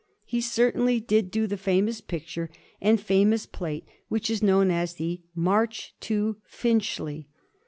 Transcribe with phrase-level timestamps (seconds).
[0.25, 2.49] He certainly did do the famous picture
[2.81, 7.27] and famous plate which is known as the" March to Finchley."